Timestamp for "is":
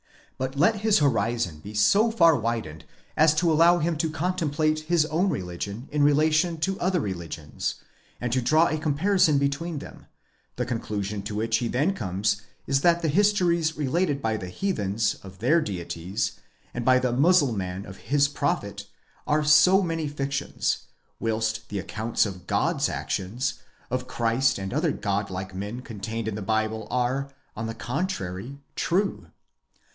12.65-12.81